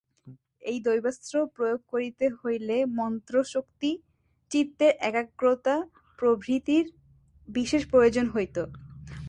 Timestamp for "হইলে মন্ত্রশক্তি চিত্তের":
2.39-4.93